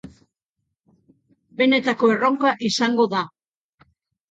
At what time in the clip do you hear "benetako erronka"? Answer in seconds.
1.61-2.55